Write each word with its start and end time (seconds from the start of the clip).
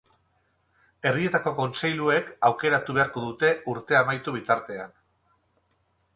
Herrietako 1.09 1.53
kontseiluek 1.59 2.31
aukeratu 2.49 2.97
beharko 2.99 3.27
dute 3.27 3.53
urtea 3.75 4.03
amaitu 4.07 4.35
bitartean. 4.41 4.99